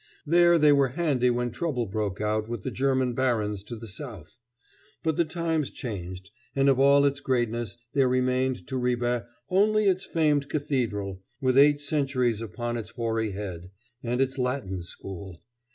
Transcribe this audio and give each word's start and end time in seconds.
There 0.25 0.57
they 0.57 0.71
were 0.71 0.87
handy 0.97 1.29
when 1.29 1.51
trouble 1.51 1.85
broke 1.85 2.19
out 2.19 2.49
with 2.49 2.63
the 2.63 2.71
German 2.71 3.13
barons 3.13 3.63
to 3.65 3.75
the 3.75 3.85
south. 3.85 4.39
But 5.03 5.15
the 5.15 5.25
times 5.25 5.69
changed, 5.69 6.31
and 6.55 6.67
of 6.69 6.79
all 6.79 7.05
its 7.05 7.19
greatness 7.19 7.77
there 7.93 8.07
remained 8.07 8.65
to 8.69 8.77
Ribe 8.77 9.25
only 9.51 9.85
its 9.85 10.03
famed 10.03 10.49
cathedral, 10.49 11.21
with 11.39 11.55
eight 11.55 11.81
centuries 11.81 12.41
upon 12.41 12.77
its 12.77 12.89
hoary 12.89 13.33
head, 13.33 13.69
and 14.01 14.19
its 14.21 14.39
Latin 14.39 14.81
School. 14.81 15.43